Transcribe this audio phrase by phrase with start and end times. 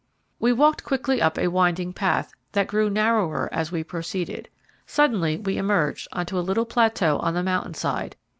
[0.39, 4.49] We walked quickly up a winding path, that grew narrower as we proceeded.
[4.87, 8.15] Suddenly we emerged on to a little plateau on the mountain side.